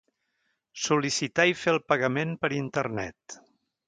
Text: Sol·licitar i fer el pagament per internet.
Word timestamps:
Sol·licitar 0.85 1.45
i 1.51 1.55
fer 1.63 1.73
el 1.73 1.79
pagament 1.93 2.31
per 2.45 2.51
internet. 2.61 3.37